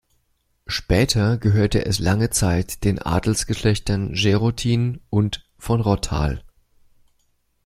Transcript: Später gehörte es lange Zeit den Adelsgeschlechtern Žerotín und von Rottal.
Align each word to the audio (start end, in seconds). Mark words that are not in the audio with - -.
Später 0.65 1.37
gehörte 1.37 1.85
es 1.85 1.99
lange 1.99 2.31
Zeit 2.31 2.85
den 2.85 2.97
Adelsgeschlechtern 2.97 4.15
Žerotín 4.15 4.99
und 5.11 5.47
von 5.59 5.79
Rottal. 5.79 6.43